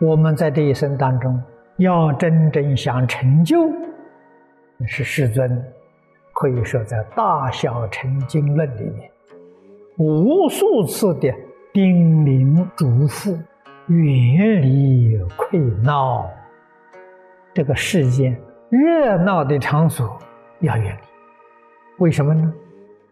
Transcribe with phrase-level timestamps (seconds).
[0.00, 1.42] 我们在这一生当中，
[1.78, 3.68] 要真正想成就，
[4.86, 5.60] 是世尊
[6.32, 9.10] 可以说在《大小乘经论》里面
[9.96, 11.34] 无数次的
[11.72, 13.36] 叮咛嘱咐，
[13.88, 16.30] 远离溃闹，
[17.52, 20.16] 这个世间热闹的场所
[20.60, 21.00] 要远离。
[21.98, 22.52] 为什么呢？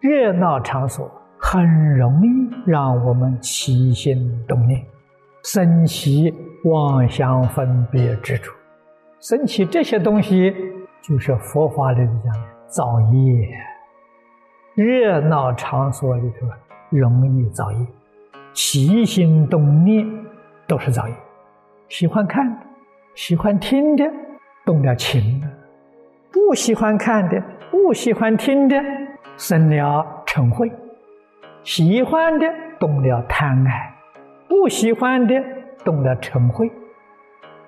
[0.00, 2.28] 热闹场所很容易
[2.66, 4.84] 让我们起心动念。
[5.44, 6.34] 升起
[6.64, 8.54] 妄想分别之处，
[9.20, 10.54] 升起这些东西，
[11.02, 13.50] 就是佛法里讲的造业。
[14.74, 16.46] 热闹场所里头
[16.88, 17.86] 容易造业，
[18.54, 20.06] 起心动念
[20.66, 21.14] 都是造业。
[21.90, 22.56] 喜欢看的，
[23.14, 24.10] 喜欢听的，
[24.64, 25.46] 动了情了；
[26.32, 27.38] 不喜欢看的，
[27.70, 28.82] 不喜欢听的，
[29.36, 30.66] 生了嗔恚；
[31.62, 32.46] 喜欢的，
[32.80, 33.93] 动了贪爱。
[34.54, 35.34] 不喜欢的
[35.84, 36.70] 动了嗔恚，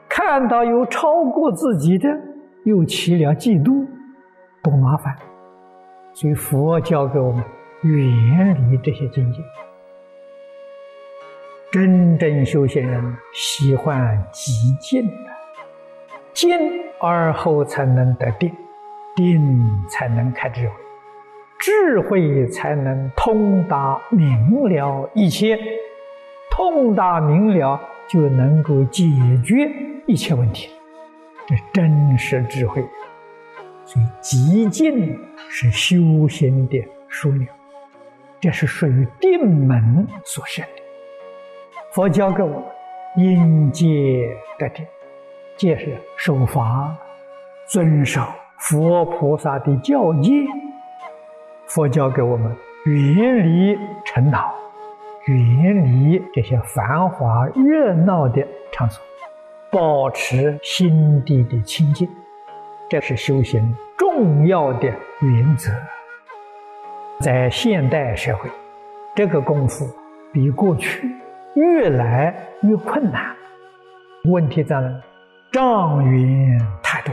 [0.08, 2.08] 看到有超过自己的，
[2.62, 3.84] 又起了嫉妒，
[4.62, 5.14] 多麻烦。
[6.14, 7.42] 所以佛教给我们
[7.82, 9.42] 远离这些境界。
[11.72, 15.12] 真正修行人喜欢极静的，
[16.32, 16.56] 静
[17.00, 18.50] 而后才能得定，
[19.16, 20.74] 定才能开智慧，
[21.58, 25.58] 智慧才能通达明了一切。
[26.56, 29.04] 通达明了，就能够解
[29.44, 29.70] 决
[30.06, 30.70] 一切问题，
[31.46, 32.82] 这真实智慧。
[33.84, 35.18] 所以极静
[35.50, 37.46] 是修行的枢纽，
[38.40, 40.82] 这是属于定门所生的。
[41.92, 42.62] 佛教给我们
[43.18, 43.86] 因戒
[44.58, 44.86] 得定，
[45.58, 46.96] 戒是守法、
[47.68, 48.22] 遵守
[48.58, 50.32] 佛菩萨的教戒。
[51.66, 52.50] 佛教给我们
[52.86, 54.54] 远离尘恼。
[55.26, 59.02] 远离这些繁华热闹的场所，
[59.72, 62.08] 保持心地的清净，
[62.88, 64.88] 这是修行重要的
[65.20, 65.72] 原则。
[67.18, 68.48] 在现代社会，
[69.16, 69.84] 这个功夫
[70.32, 71.10] 比过去
[71.54, 72.32] 越来
[72.62, 73.34] 越困难。
[74.30, 75.00] 问题在哪？
[75.50, 77.12] 障云太多。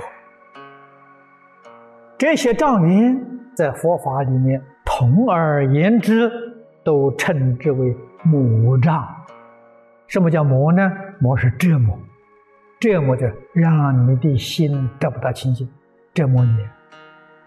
[2.17, 3.19] 这些障云
[3.55, 6.31] 在佛法里面，统而言之。
[6.83, 9.07] 都称之为魔障。
[10.07, 10.91] 什么叫魔呢？
[11.19, 11.97] 魔是折磨，
[12.79, 15.67] 折磨就让你的心得不到清净，
[16.13, 16.57] 折磨你，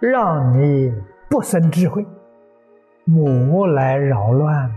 [0.01, 0.93] 让你
[1.29, 2.05] 不生智慧，
[3.05, 4.71] 魔来扰乱，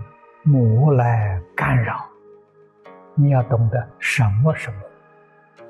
[0.44, 2.06] 魔来干扰。
[3.16, 4.78] 你要懂得什么什么，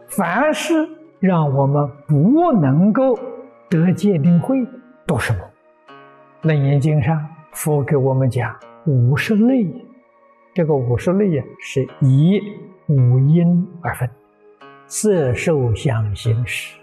[0.07, 0.73] 凡是
[1.19, 3.17] 让我们不能够
[3.69, 4.67] 得戒定慧，
[5.05, 5.41] 都是魔。
[6.41, 8.53] 楞严经上，佛给我们讲。
[8.89, 9.67] 五十类，
[10.51, 12.41] 这个五十类呀，是以
[12.87, 14.09] 五音而分，
[14.87, 16.75] 色、受、想、行、识。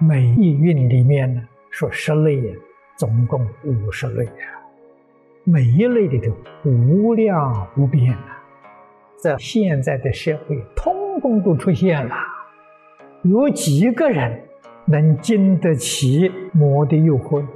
[0.00, 1.40] 每一韵里面呢，
[1.70, 2.54] 说十类呀，
[2.96, 4.32] 总共五十类呀。
[5.44, 6.34] 每一类里头
[6.68, 8.42] 无量无边啊，
[9.16, 12.16] 在现在的社会，通通都出现了。
[13.22, 14.42] 有几个人
[14.84, 17.46] 能经得起魔的诱惑？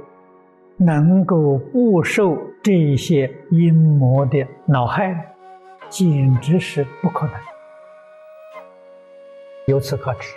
[0.77, 5.33] 能够不受这些阴魔的脑海，
[5.89, 7.35] 简直是不可能。
[9.65, 10.29] 由此可知，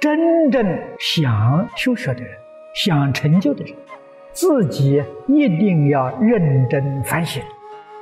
[0.00, 0.64] 真正
[1.00, 2.30] 想修学的人，
[2.74, 3.74] 想成就的人，
[4.30, 7.42] 自己一定要认真反省，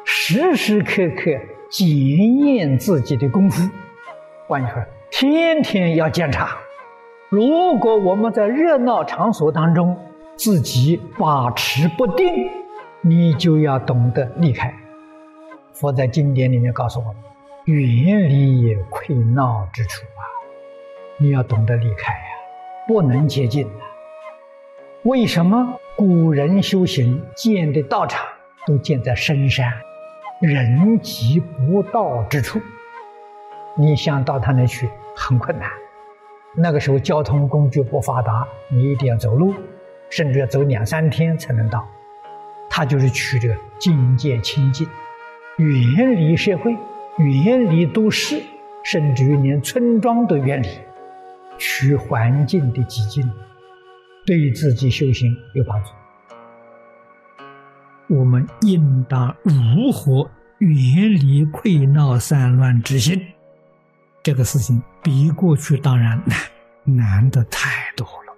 [0.04, 1.30] 时时刻刻
[1.70, 3.66] 检验自己的功夫。
[4.46, 6.58] 换句话说，天天要检查。
[7.30, 9.96] 如果我们在热闹场所当中，
[10.36, 12.50] 自己把持不定，
[13.02, 14.74] 你就要懂得离开。
[15.72, 17.16] 佛在经典里面告诉我们：
[17.64, 20.22] 远离溃闹之处啊！
[21.18, 22.26] 你要懂得离开呀，
[22.86, 23.70] 不能接近的。
[25.04, 28.26] 为什么古人修行建的道场
[28.66, 29.72] 都建在深山、
[30.40, 32.60] 人迹不到之处？
[33.78, 35.70] 你想到他那去很困难。
[36.54, 39.54] 那个时候交通工具不发达，你一定要走路。
[40.10, 41.86] 甚至要走两三天才能到，
[42.70, 44.88] 他就是取这个境界清净，
[45.58, 46.74] 远离社会，
[47.18, 48.40] 远离都市，
[48.84, 50.68] 甚至于连村庄都远离，
[51.58, 53.28] 取环境的寂静，
[54.24, 55.90] 对自己修行有帮助。
[58.08, 63.20] 我们应当如何远离溃闹散乱之心？
[64.22, 66.22] 这个事情比过去当然
[66.84, 68.34] 难，难的太多了。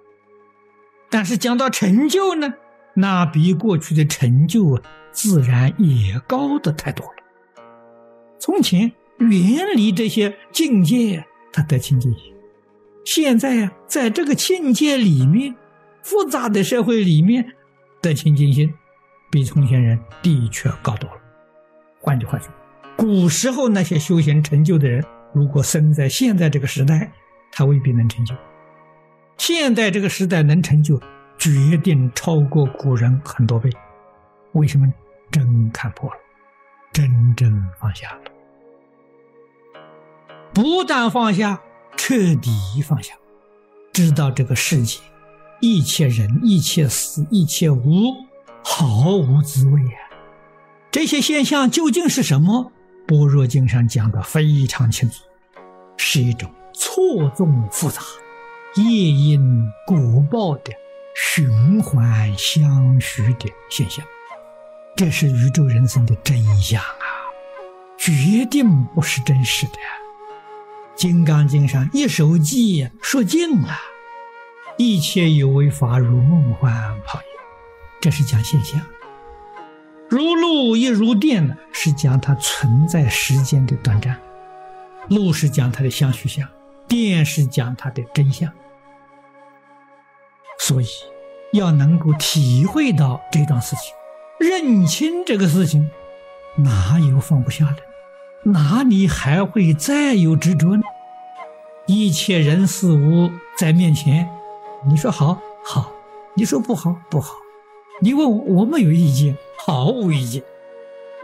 [1.09, 2.53] 但是讲到成就呢，
[2.93, 4.81] 那比过去的成就
[5.11, 7.13] 自然也高的太多了。
[8.39, 12.33] 从前远离这些境界，他得清净心。
[13.05, 15.55] 现在呀，在这个境界里面，
[16.01, 17.45] 复杂的社会里面，
[18.01, 18.73] 得清净心，
[19.31, 21.17] 比从前人的确高多了。
[21.99, 22.49] 换句话说，
[22.97, 25.03] 古时候那些修行成就的人，
[25.33, 27.11] 如果生在现在这个时代，
[27.51, 28.35] 他未必能成就。
[29.37, 30.99] 现在这个时代能成就，
[31.43, 33.69] 决定超过古人很多倍。
[34.53, 34.93] 为什么呢？
[35.29, 36.15] 真看破了，
[36.93, 38.21] 真正放下了。
[40.53, 41.61] 不但放下，
[41.97, 42.49] 彻底
[42.81, 43.13] 放下，
[43.91, 45.01] 知道这个世界，
[45.59, 48.15] 一切人、一切事、一切物，
[48.63, 49.99] 毫无滋味啊！
[50.91, 52.71] 这些现象究竟是什么？
[53.05, 55.25] 般若经上讲的非常清楚，
[55.97, 58.01] 是一种错综复杂、
[58.75, 59.97] 业因果
[60.31, 60.71] 报的
[61.15, 64.05] 循环相续的现象。
[64.95, 67.05] 这是宇宙人生的真相啊，
[67.97, 69.73] 决定不是真实的。
[70.95, 73.75] 《金刚经》上一手记说尽了，
[74.77, 76.71] 一切有为法如梦幻
[77.05, 77.25] 泡影，
[77.99, 78.79] 这是讲现象。
[80.09, 84.19] 如露亦如电是讲它存在时间的短暂。
[85.09, 86.47] 露是讲它的相续相，
[86.87, 88.49] 电是讲它的真相。
[90.65, 90.87] 所以，
[91.51, 93.93] 要能够体会到这段事情，
[94.39, 95.91] 认清这个事情，
[96.55, 98.49] 哪有放不下的？
[98.49, 100.83] 哪里还会再有执着呢？
[101.85, 104.29] 一切人事物在面前，
[104.87, 105.91] 你说好好，
[106.33, 107.35] 你说不好不好，
[108.01, 110.41] 你问我我没有意见，毫无意见。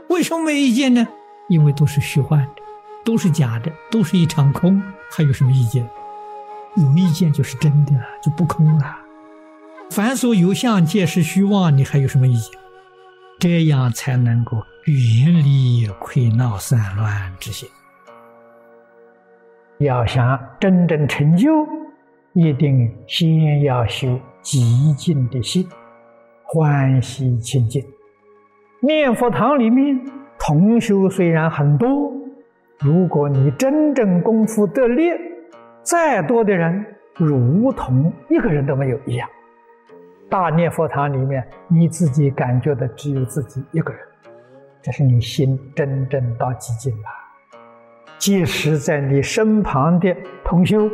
[0.10, 1.08] 为什么没意见呢？
[1.48, 2.62] 因为都是虚幻的，
[3.06, 5.90] 都是假的，都是一场空，还有什么意见？
[6.76, 8.99] 有意见就是真的，就不空了。
[9.90, 12.60] 凡所有相，皆是虚妄，你还有什么意见？
[13.40, 17.10] 这样才能够远离溃闹散乱
[17.40, 17.68] 之心。
[19.80, 21.50] 要想真正成就，
[22.34, 25.68] 一定先要修极静的心，
[26.44, 27.84] 欢喜清净。
[28.82, 30.00] 念佛堂里面
[30.38, 31.90] 同修虽然很多，
[32.80, 35.10] 如果你真正功夫得力，
[35.82, 36.86] 再多的人
[37.16, 39.28] 如同一个人都没有一样。
[40.30, 44.00] 大念佛堂里面，你自己感觉的只有自己一个人，
[44.82, 47.08] 这是你心真正到极境了。
[48.20, 50.16] 即使在你身旁的
[50.46, 50.88] 同修，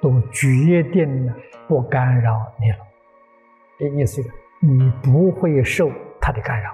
[0.00, 1.32] 都决定了
[1.66, 2.78] 不干扰你了。
[3.78, 4.28] 这意思是，
[4.60, 5.90] 你不会受
[6.20, 6.70] 他的干扰，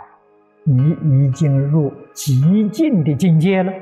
[0.64, 3.72] 你已经入极静的境界了。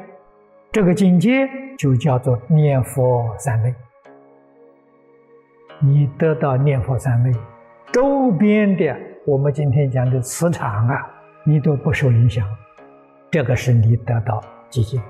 [0.71, 1.49] 这个境界
[1.79, 3.75] 就叫做念佛三昧。
[5.81, 7.33] 你得到念佛三昧。
[7.91, 8.95] 周边的
[9.25, 11.11] 我们今天讲的磁场啊，
[11.43, 12.47] 你都不受影响，
[13.31, 15.01] 这个是你得到寂静，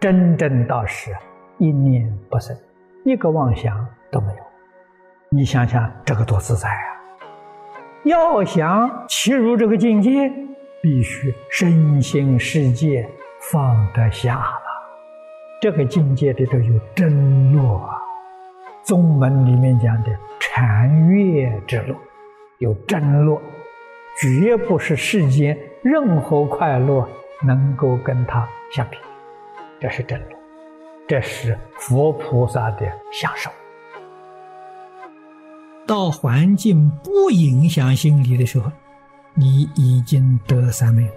[0.00, 1.12] 真正到时
[1.58, 2.56] 一念不生，
[3.04, 4.38] 一个妄想都没有。
[5.30, 6.90] 你想想这个多自在啊！
[8.02, 10.28] 要想切入这个境界，
[10.82, 13.08] 必须身心世界
[13.52, 14.66] 放得下了。
[15.60, 17.96] 这个境界里头有真落啊，
[18.82, 20.10] 宗门里面讲的。
[20.56, 21.96] 禅悦之乐，
[22.58, 23.42] 有真乐，
[24.22, 27.08] 绝不是世间任何快乐
[27.42, 28.96] 能够跟它相比。
[29.80, 30.36] 这是真乐，
[31.08, 33.50] 这是佛菩萨的享受。
[35.88, 38.70] 到环境不影响心理的时候，
[39.34, 41.10] 你已经得三昧，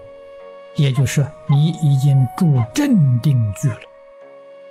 [0.77, 3.77] 也就是你已经住镇定居了。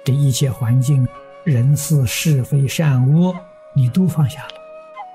[0.02, 1.06] 这一切环境、
[1.44, 3.32] 人事、是非、善恶。
[3.76, 4.54] 你都放下了，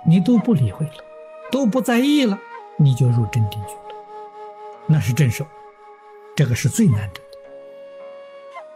[0.05, 0.93] 你都不理会了，
[1.51, 2.39] 都不在意了，
[2.77, 3.95] 你就入真定去了，
[4.85, 5.43] 那是正受，
[6.35, 7.19] 这个是最难的。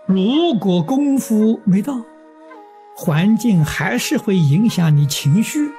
[0.08, 1.94] 如果功夫没到，
[2.96, 5.70] 环境还是会影响你情绪，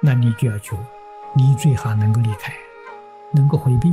[0.00, 0.76] 那你就要求，
[1.34, 2.54] 你最好能够离开，
[3.32, 3.92] 能够回避。